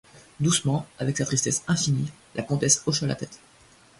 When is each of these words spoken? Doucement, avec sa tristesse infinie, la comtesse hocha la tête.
Doucement, 0.39 0.87
avec 0.97 1.15
sa 1.17 1.25
tristesse 1.27 1.63
infinie, 1.67 2.09
la 2.33 2.41
comtesse 2.41 2.81
hocha 2.87 3.05
la 3.05 3.13
tête. 3.13 3.39